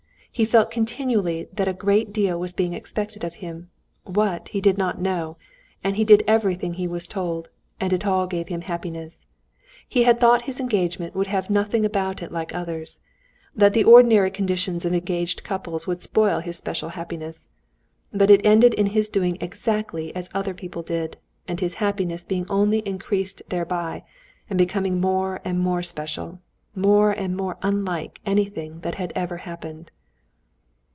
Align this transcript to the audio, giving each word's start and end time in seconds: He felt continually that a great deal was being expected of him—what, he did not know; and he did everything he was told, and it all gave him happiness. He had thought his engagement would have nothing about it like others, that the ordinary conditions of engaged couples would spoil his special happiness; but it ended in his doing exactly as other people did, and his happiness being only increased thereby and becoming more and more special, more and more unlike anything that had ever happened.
He 0.33 0.45
felt 0.45 0.71
continually 0.71 1.49
that 1.51 1.67
a 1.67 1.73
great 1.73 2.13
deal 2.13 2.39
was 2.39 2.53
being 2.53 2.71
expected 2.73 3.25
of 3.25 3.35
him—what, 3.43 4.47
he 4.47 4.61
did 4.61 4.77
not 4.77 4.99
know; 4.99 5.35
and 5.83 5.97
he 5.97 6.05
did 6.05 6.23
everything 6.25 6.75
he 6.75 6.87
was 6.87 7.05
told, 7.09 7.49
and 7.81 7.91
it 7.91 8.05
all 8.07 8.27
gave 8.27 8.47
him 8.47 8.61
happiness. 8.61 9.25
He 9.87 10.03
had 10.03 10.21
thought 10.21 10.43
his 10.43 10.61
engagement 10.61 11.15
would 11.15 11.27
have 11.27 11.49
nothing 11.49 11.83
about 11.83 12.23
it 12.23 12.31
like 12.31 12.55
others, 12.55 13.01
that 13.53 13.73
the 13.73 13.83
ordinary 13.83 14.31
conditions 14.31 14.85
of 14.85 14.93
engaged 14.93 15.43
couples 15.43 15.85
would 15.85 16.01
spoil 16.01 16.39
his 16.39 16.55
special 16.57 16.89
happiness; 16.89 17.49
but 18.13 18.29
it 18.31 18.43
ended 18.45 18.73
in 18.75 18.87
his 18.87 19.09
doing 19.09 19.37
exactly 19.41 20.15
as 20.15 20.29
other 20.33 20.53
people 20.53 20.81
did, 20.81 21.17
and 21.45 21.59
his 21.59 21.75
happiness 21.75 22.23
being 22.23 22.45
only 22.49 22.79
increased 22.79 23.41
thereby 23.49 24.01
and 24.49 24.57
becoming 24.57 25.01
more 25.01 25.41
and 25.43 25.59
more 25.59 25.83
special, 25.83 26.39
more 26.73 27.11
and 27.11 27.35
more 27.35 27.57
unlike 27.61 28.21
anything 28.25 28.79
that 28.79 28.95
had 28.95 29.11
ever 29.15 29.35
happened. 29.37 29.91